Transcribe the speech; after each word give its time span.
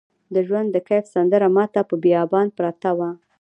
د 0.33 0.35
ژوند 0.47 0.67
د 0.71 0.77
کیف 0.87 1.05
سندره 1.13 1.47
ماته 1.55 1.81
په 1.89 1.95
بیابان 2.03 2.47
پرته 2.57 2.89
وه 2.97 3.09